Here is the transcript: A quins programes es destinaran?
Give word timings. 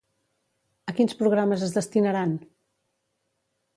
A 0.91 0.95
quins 0.99 1.13
programes 1.21 1.67
es 1.67 1.75
destinaran? 1.77 2.33